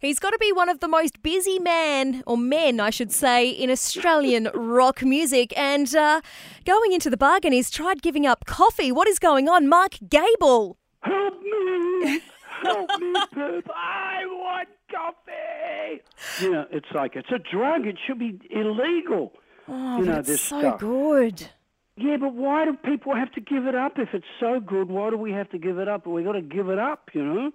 [0.00, 3.50] He's got to be one of the most busy man, or men, I should say,
[3.50, 5.52] in Australian rock music.
[5.58, 6.20] And uh,
[6.64, 8.92] going into the bargain, he's tried giving up coffee.
[8.92, 9.68] What is going on?
[9.68, 10.76] Mark Gable.
[11.00, 12.20] Help me!
[12.62, 13.68] Help me, Pip!
[13.74, 16.00] I want coffee!
[16.42, 17.84] You know, it's like it's a drug.
[17.84, 19.32] It should be illegal.
[19.66, 20.78] Oh, you know, this so stuff.
[20.78, 21.48] good.
[21.96, 24.88] Yeah, but why do people have to give it up if it's so good?
[24.88, 26.06] Why do we have to give it up?
[26.06, 27.50] We got to give it up, you know.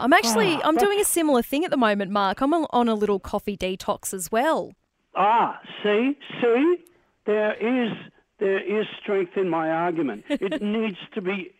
[0.00, 2.40] I'm actually Ah, I'm doing a similar thing at the moment, Mark.
[2.40, 4.72] I'm on a little coffee detox as well.
[5.14, 6.76] Ah, see, see,
[7.26, 7.92] there is
[8.38, 10.24] there is strength in my argument.
[10.30, 11.52] It needs to be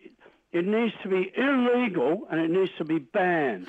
[0.53, 3.69] it needs to be illegal and it needs to be banned.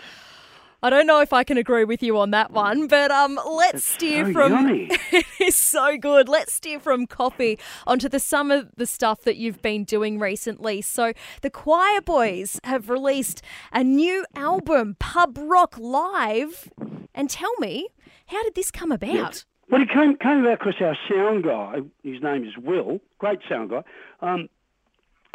[0.82, 3.84] I don't know if I can agree with you on that one, but um, let's
[3.84, 4.68] steer so from.
[5.12, 6.30] it is so good.
[6.30, 10.82] Let's steer from coffee onto the some of the stuff that you've been doing recently.
[10.82, 11.12] So
[11.42, 13.42] the Choirboys have released
[13.74, 16.72] a new album, Pub Rock Live,
[17.14, 17.90] and tell me,
[18.28, 19.44] how did this come about?
[19.70, 23.70] Well, it came came about because our sound guy, his name is Will, great sound
[23.70, 23.84] guy.
[24.22, 24.48] Um,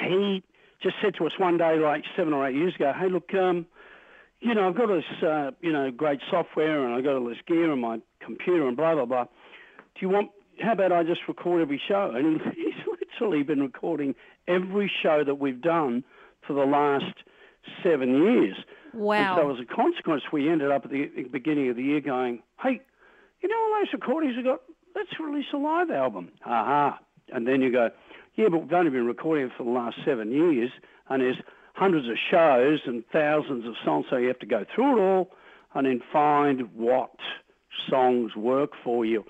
[0.00, 0.42] he
[0.82, 3.66] just said to us one day, like seven or eight years ago, "Hey, look, um,
[4.40, 7.38] you know, I've got this, uh, you know, great software and I've got all this
[7.46, 9.24] gear on my computer and blah blah blah.
[9.24, 10.30] Do you want?
[10.60, 14.14] How about I just record every show?" And he's literally been recording
[14.46, 16.04] every show that we've done
[16.46, 17.14] for the last
[17.82, 18.56] seven years.
[18.92, 19.38] Wow.
[19.38, 22.42] And so as a consequence, we ended up at the beginning of the year going,
[22.62, 22.80] "Hey,
[23.40, 24.60] you know all those recordings we got?
[24.94, 26.98] Let's release a live album." Aha!
[27.32, 27.90] And then you go,
[28.34, 30.70] "Yeah, but we've only been recording it for the last seven years,
[31.08, 31.38] and there's
[31.74, 35.30] hundreds of shows and thousands of songs, so you have to go through it all
[35.74, 37.14] and then find what
[37.88, 39.24] songs work for you."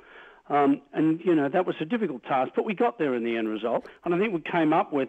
[0.49, 3.37] Um, and you know that was a difficult task, but we got there in the
[3.37, 3.89] end result.
[4.05, 5.09] And I think we came up with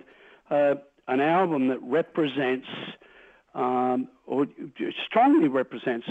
[0.50, 0.76] uh,
[1.08, 2.68] an album that represents
[3.54, 4.48] um, or
[5.06, 6.08] strongly represents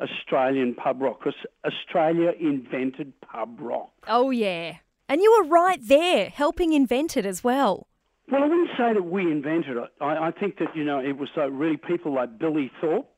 [0.00, 3.90] Australian pub rock because Australia invented pub rock.
[4.06, 4.76] Oh yeah,
[5.08, 7.87] and you were right there, helping invent it as well.
[8.30, 9.90] Well, I wouldn't say that we invented it.
[10.02, 13.08] I, I think that you know it was uh, really people like Billy Thorpe,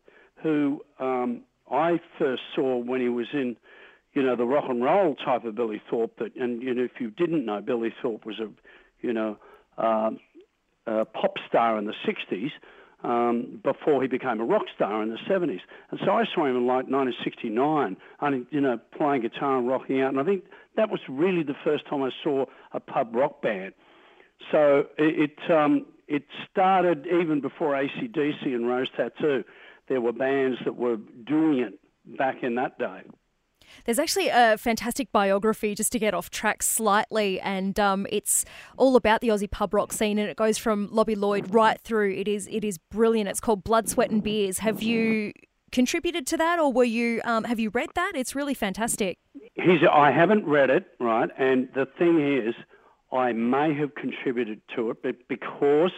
[0.42, 3.56] who um, I first saw when he was in,
[4.14, 6.16] you know, the rock and roll type of Billy Thorpe.
[6.18, 8.48] That, and you know, if you didn't know, Billy Thorpe was a,
[9.04, 9.36] you know,
[9.78, 10.20] um,
[10.86, 12.50] a pop star in the '60s.
[13.02, 15.60] Um, before he became a rock star in the 70s.
[15.90, 20.02] And so I saw him in like 1969, and, you know, playing guitar and rocking
[20.02, 20.10] out.
[20.10, 20.44] And I think
[20.76, 23.72] that was really the first time I saw a pub rock band.
[24.50, 29.44] So it it, um, it started even before ACDC and Rose Tattoo.
[29.88, 30.96] There were bands that were
[31.26, 31.78] doing it
[32.16, 33.02] back in that day.
[33.84, 38.44] There's actually a fantastic biography just to get off track slightly, and um, it's
[38.76, 42.12] all about the Aussie pub rock scene, and it goes from Lobby Loyde right through.
[42.12, 43.28] It is it is brilliant.
[43.28, 44.58] It's called Blood, Sweat, and Beers.
[44.58, 45.32] Have you
[45.72, 48.12] contributed to that, or were you um, have you read that?
[48.14, 49.18] It's really fantastic.
[49.54, 51.30] He's, I haven't read it, right?
[51.38, 52.54] And the thing is,
[53.12, 55.92] I may have contributed to it, but because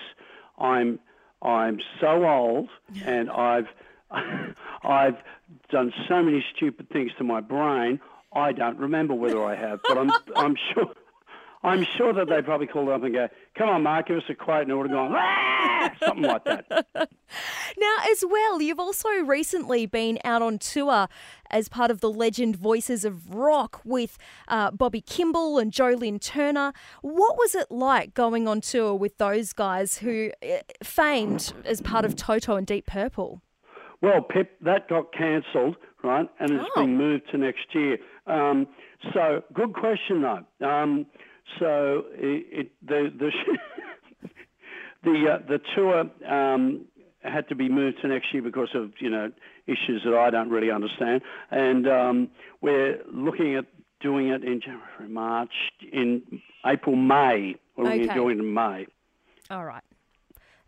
[0.58, 0.98] I'm
[1.42, 2.68] I'm so old
[3.04, 3.68] and I've
[4.82, 5.16] I've
[5.70, 8.00] done so many stupid things to my brain,
[8.34, 9.80] I don't remember whether I have.
[9.86, 10.94] But I'm I'm sure
[11.64, 14.34] I'm sure that they probably called up and go, "Come on, Mark, give us a
[14.34, 17.10] quote," and it would have gone "Ah!" something like that.
[17.82, 21.09] Now, as well, you've also recently been out on tour
[21.50, 26.21] as part of the Legend Voices of Rock with uh, Bobby Kimball and Joe Lynn
[26.21, 26.72] Turner.
[27.00, 32.04] What was it like going on tour with those guys who uh, famed as part
[32.04, 33.42] of Toto and Deep Purple?
[34.00, 36.82] Well, Pip, that got cancelled, right, and it's Oh.
[36.82, 37.98] been moved to next year.
[38.28, 38.69] Um,
[39.12, 40.44] so, good question though.
[40.65, 41.06] Um,
[41.59, 43.31] so, it, it, the the
[45.03, 46.84] the uh, the tour um,
[47.31, 49.31] had to be moved to next year because of you know
[49.66, 52.28] issues that I don't really understand, and um,
[52.60, 53.66] we're looking at
[54.00, 55.53] doing it in January, March,
[55.93, 56.22] in
[56.66, 57.56] April, May.
[57.77, 58.09] We're looking Okay.
[58.10, 58.87] at doing it in May.
[59.50, 59.83] All right.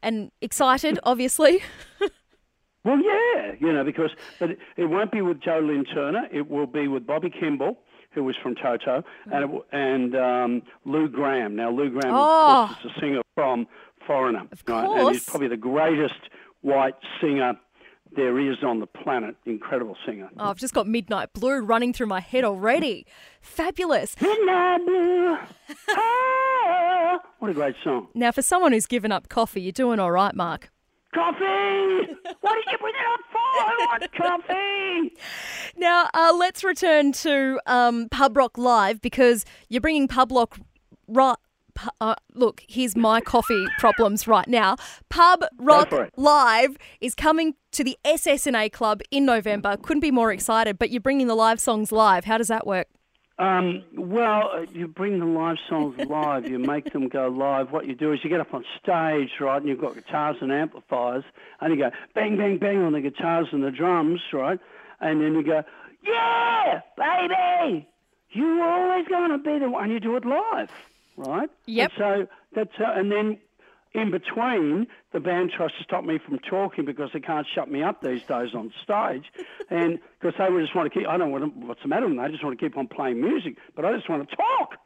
[0.02, 1.60] And excited, obviously.
[2.84, 6.28] Well, yeah, you know, because but it, it won't be with Joe Lynn Turner.
[6.30, 7.78] It will be with Bobby Kimball,
[8.10, 9.02] who was from Toto,
[9.32, 11.56] and it, and um, Lou Gramm.
[11.56, 12.64] Now, Lou Gramm, Oh.
[12.64, 13.66] of course, is a singer from
[14.06, 15.00] Foreigner, right?
[15.00, 16.28] and he's probably the greatest
[16.64, 17.54] white singer
[18.16, 19.36] there is on the planet.
[19.44, 20.28] Incredible singer.
[20.38, 23.06] Oh, I've just got Midnight Blue running through my head already.
[23.40, 24.20] Fabulous.
[24.20, 25.36] Midnight Blue.
[26.66, 28.08] Ah, what a great song.
[28.14, 30.70] Now, for someone who's given up coffee, you're doing all right, Mark.
[31.14, 31.44] Coffee!
[32.40, 33.38] What did you bring it up for?
[33.38, 35.16] I want coffee!
[35.76, 40.58] Now, uh, let's return to um, Pub Rock Live because you're bringing Pub Rock,
[42.00, 44.76] uh, look, here's my coffee problems right now.
[45.08, 45.92] Pub Rock.
[46.16, 49.76] Live is coming to the SSNA Club in November.
[49.76, 52.24] Couldn't be more excited, but you're bringing the live songs live.
[52.24, 52.88] How does that work?
[53.36, 56.48] Um, well, uh, you bring the live songs live.
[56.48, 57.72] You make them go live.
[57.72, 60.52] What you do is you get up on stage, right, and you've got guitars and
[60.52, 61.24] amplifiers,
[61.60, 64.60] and you go bang, bang, bang on the guitars and the drums, right,
[65.00, 65.64] and then you go,
[66.06, 67.88] yeah, baby,
[68.30, 69.90] you're always going to be the one.
[69.90, 70.70] You do it live,
[71.16, 71.50] right?
[71.66, 71.92] Yep.
[71.96, 73.38] And so that's how, and then
[73.94, 77.82] in between, the band tries to stop me from talking because they can't shut me
[77.82, 79.24] up these days on stage,
[79.70, 81.08] and because they just want to keep.
[81.08, 82.24] I don't want to, what's the matter with them.
[82.24, 84.76] They just want to keep on playing music, but I just want to talk,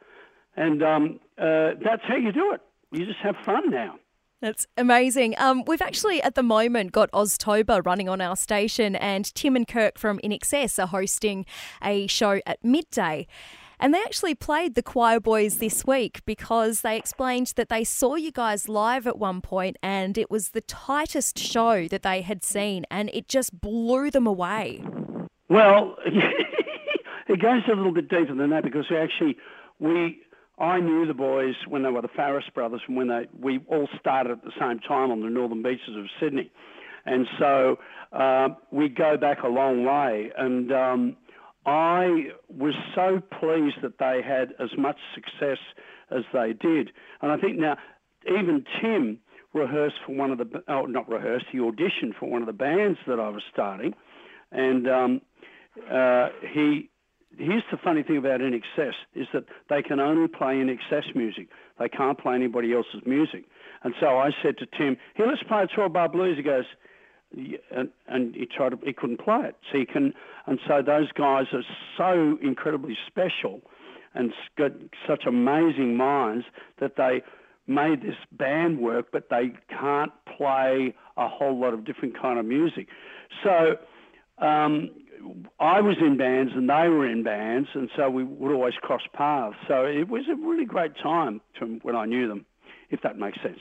[0.55, 2.61] and um, uh, that's how you do it.
[2.91, 3.95] You just have fun now.
[4.41, 5.35] That's amazing.
[5.37, 9.67] Um, we've actually at the moment got Oztober running on our station, and Tim and
[9.67, 11.45] Kirk from INXS are hosting
[11.83, 13.27] a show at midday.
[13.79, 18.31] And they actually played the Choirboys this week because they explained that they saw you
[18.31, 22.85] guys live at one point and it was the tightest show that they had seen
[22.91, 24.83] and it just blew them away.
[25.47, 29.37] Well, it goes a little bit deeper than that because actually
[29.79, 30.21] we
[30.59, 33.87] I knew the boys when they were the Farriss brothers and when they we all
[33.97, 36.51] started at the same time on the northern beaches of Sydney,
[37.05, 37.79] and so
[38.11, 40.31] uh, we go back a long way.
[40.37, 41.15] And um,
[41.69, 45.59] I was so pleased that they had as much success
[46.09, 46.89] as they did.
[47.21, 47.77] And I think now
[48.25, 49.19] even Tim
[49.53, 52.97] rehearsed for one of the oh not rehearsed he auditioned for one of the bands
[53.05, 53.93] that I was starting,
[54.51, 55.21] and um,
[55.91, 56.89] uh, he
[57.37, 61.49] here's the funny thing about INXS is that they can only play INXS music.
[61.77, 63.45] They can't play anybody else's music.
[63.83, 66.65] And so I said to Tim, "Here, let's play a 12 bar blues." He goes,
[67.31, 69.55] and, and he tried to, he couldn't play it.
[69.71, 70.13] So he can,
[70.47, 71.63] and so those guys are
[71.97, 73.61] so incredibly special
[74.13, 74.71] and got
[75.07, 76.45] such amazing minds
[76.79, 77.21] that they
[77.67, 82.45] made this band work, but they can't play a whole lot of different kind of
[82.45, 82.87] music.
[83.43, 83.77] So
[84.39, 84.89] um,
[85.59, 89.01] I was in bands and they were in bands, and so we would always cross
[89.13, 89.55] paths.
[89.67, 92.45] So it was a really great time from when I knew them,
[92.89, 93.59] if that makes sense.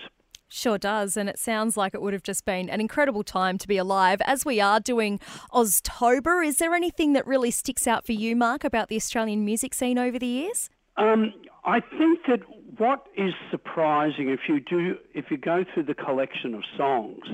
[0.48, 3.68] Sure does, and it sounds like it would have just been an incredible time to
[3.68, 4.20] be alive.
[4.24, 5.20] As we are doing
[5.52, 9.74] Oztober, is there anything that really sticks out for you, Mark, about the Australian music
[9.74, 10.70] scene over the years?
[10.96, 11.34] Um,
[11.64, 12.40] I think that
[12.78, 17.24] what is surprising if you do if you go through the collection of songs,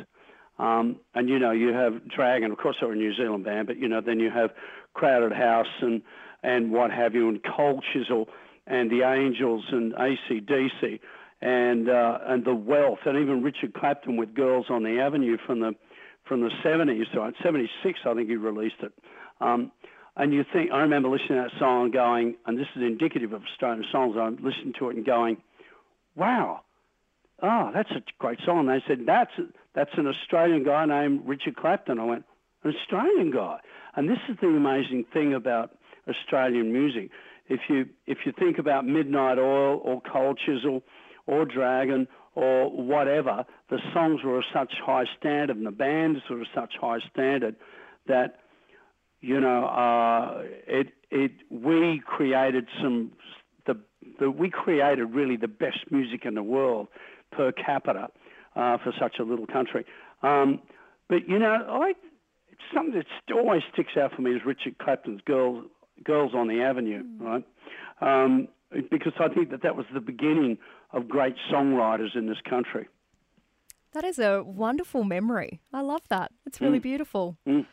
[0.58, 3.76] um, and you know you have Dragon, of course they're a New Zealand band, but
[3.78, 4.50] you know then you have
[4.94, 6.02] Crowded House and
[6.42, 8.28] and what have you, and Cold Chisel
[8.66, 10.98] and the Angels and ACDC
[11.44, 15.60] and uh, and the Wealth, and even Richard Clapton with Girls on the Avenue from
[15.60, 15.74] the
[16.26, 17.34] from the 70s, right?
[17.42, 18.92] 76, I think he released it.
[19.42, 19.70] Um,
[20.16, 23.34] and you think, I remember listening to that song and going, and this is indicative
[23.34, 25.36] of Australian songs, I listened to it and going,
[26.16, 26.62] wow,
[27.42, 28.66] oh, that's a great song.
[28.66, 29.32] They said, that's,
[29.74, 31.98] that's an Australian guy named Richard Clapton.
[31.98, 32.24] I went,
[32.62, 33.58] an Australian guy.
[33.96, 35.76] And this is the amazing thing about
[36.08, 37.10] Australian music.
[37.48, 40.82] If you, if you think about Midnight Oil or Cold Chisel
[41.26, 46.40] or Dragon or whatever, the songs were of such high standard and the bands were
[46.40, 47.56] of such high standard
[48.06, 48.40] that
[49.24, 53.12] you know, uh, it it we created some
[53.66, 53.74] the,
[54.20, 56.88] the we created really the best music in the world
[57.32, 58.08] per capita
[58.54, 59.86] uh, for such a little country.
[60.22, 60.60] Um,
[61.08, 61.94] but you know, I
[62.74, 65.64] something that always sticks out for me is Richard Clapton's "Girls
[66.04, 67.44] Girls on the Avenue," right?
[68.02, 68.48] Um,
[68.90, 70.58] because I think that that was the beginning
[70.94, 72.88] of great songwriters in this country.
[73.94, 75.60] That is a wonderful memory.
[75.72, 76.32] I love that.
[76.44, 77.38] It's really beautiful.
[77.46, 77.64] Mm.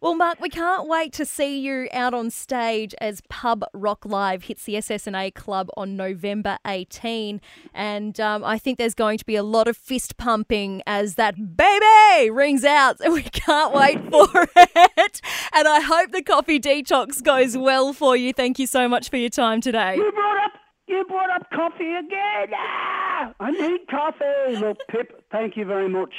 [0.00, 4.42] Well, Mark, we can't wait to see you out on stage as Pub Rock Live
[4.42, 7.40] hits the SSNA Club on November 18.
[7.72, 11.56] And um, I think there's going to be a lot of fist pumping as that
[11.56, 12.96] baby rings out.
[12.98, 15.20] And we can't wait for it.
[15.52, 18.32] And I hope the coffee detox goes well for you.
[18.32, 19.94] Thank you so much for your time today.
[19.94, 20.57] You brought up
[20.88, 22.48] you brought up coffee again.
[22.54, 24.56] Ah, I need coffee.
[24.56, 26.12] Look, Pip, thank you very much.